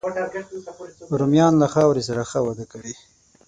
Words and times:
رومیان 1.19 1.53
له 1.61 1.67
خاورې 1.73 2.01
سره 2.09 2.21
ښه 2.29 2.39
وده 2.47 2.65
کوي 2.71 2.93